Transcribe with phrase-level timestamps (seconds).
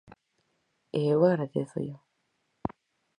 [1.01, 1.97] E eu agradézollo.